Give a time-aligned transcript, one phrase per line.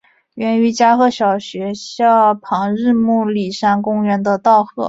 [0.33, 4.73] 源自于加贺小学校旁日暮里山公园的稻荷。